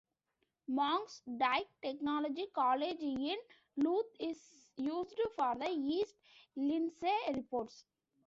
Monks' 0.67 1.21
Dyke 1.37 1.69
Technology 1.79 2.47
College 2.55 2.97
in 3.01 3.35
Louth 3.77 4.09
is 4.19 4.67
used 4.75 5.21
for 5.35 5.53
the 5.53 5.69
East 5.69 6.15
Lindsey 6.55 7.13
reports. 7.35 7.85